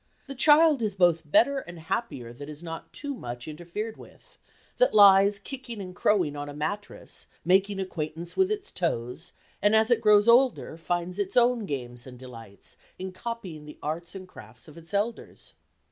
[0.25, 4.39] The child is both better and happier that is not too much interfered with;
[4.77, 9.91] that lies kicking and crowing on a mattress, making acquaintance with its toes, and as
[9.91, 14.67] it grows older, finds its own games and delights, in copying the arts and crafts
[14.67, 15.53] of its elders.